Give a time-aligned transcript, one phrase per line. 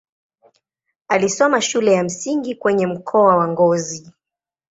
[1.07, 4.11] Alisoma shule ya msingi kwenye mkoa wa Ngozi.